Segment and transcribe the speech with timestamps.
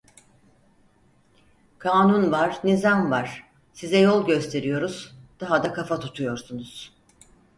[1.79, 6.93] Kanun var, nizam var, size yol gösteriyoruz, daha da kafa tutuyorsunuz.